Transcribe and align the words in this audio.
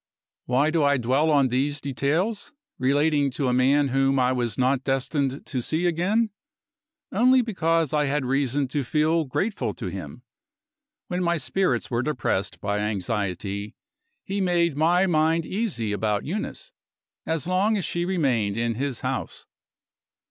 Why 0.47 0.71
do 0.71 0.83
I 0.83 0.97
dwell 0.97 1.29
on 1.29 1.49
these 1.49 1.79
details, 1.79 2.51
relating 2.79 3.29
to 3.37 3.47
a 3.49 3.53
man 3.53 3.89
whom 3.89 4.17
I 4.17 4.31
was 4.31 4.57
not 4.57 4.83
destined 4.83 5.45
to 5.45 5.61
see 5.61 5.85
again? 5.85 6.31
Only 7.11 7.43
because 7.43 7.93
I 7.93 8.05
had 8.05 8.25
reason 8.25 8.67
to 8.69 8.83
feel 8.83 9.25
grateful 9.25 9.75
to 9.75 9.85
him. 9.91 10.23
When 11.07 11.21
my 11.23 11.37
spirits 11.37 11.91
were 11.91 12.01
depressed 12.01 12.59
by 12.59 12.79
anxiety, 12.79 13.75
he 14.23 14.41
made 14.41 14.75
my 14.75 15.05
mind 15.05 15.45
easy 15.45 15.91
about 15.91 16.25
Eunice, 16.25 16.71
as 17.27 17.45
long 17.45 17.77
as 17.77 17.85
she 17.85 18.03
remained 18.03 18.57
in 18.57 18.73
his 18.73 19.01
house. 19.01 19.45